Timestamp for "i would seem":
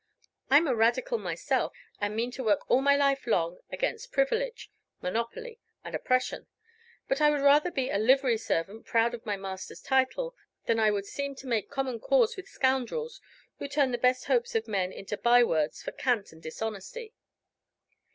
10.79-11.35